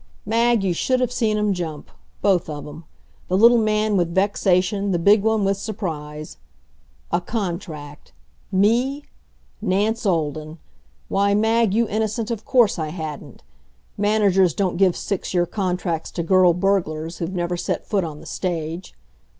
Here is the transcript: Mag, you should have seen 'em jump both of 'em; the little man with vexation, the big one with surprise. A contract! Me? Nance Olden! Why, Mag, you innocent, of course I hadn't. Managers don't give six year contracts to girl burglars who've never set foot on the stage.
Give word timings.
Mag, 0.25 0.63
you 0.63 0.73
should 0.73 0.99
have 0.99 1.11
seen 1.11 1.37
'em 1.37 1.53
jump 1.53 1.91
both 2.23 2.49
of 2.49 2.65
'em; 2.65 2.85
the 3.27 3.37
little 3.37 3.59
man 3.59 3.95
with 3.95 4.15
vexation, 4.15 4.89
the 4.89 4.97
big 4.97 5.21
one 5.21 5.45
with 5.45 5.57
surprise. 5.57 6.37
A 7.11 7.21
contract! 7.21 8.11
Me? 8.51 9.03
Nance 9.61 10.03
Olden! 10.07 10.57
Why, 11.07 11.35
Mag, 11.35 11.75
you 11.75 11.87
innocent, 11.87 12.31
of 12.31 12.45
course 12.45 12.79
I 12.79 12.87
hadn't. 12.87 13.43
Managers 13.95 14.55
don't 14.55 14.77
give 14.77 14.97
six 14.97 15.35
year 15.35 15.45
contracts 15.45 16.09
to 16.13 16.23
girl 16.23 16.53
burglars 16.55 17.19
who've 17.19 17.31
never 17.35 17.55
set 17.55 17.85
foot 17.85 18.03
on 18.03 18.21
the 18.21 18.25
stage. 18.25 18.95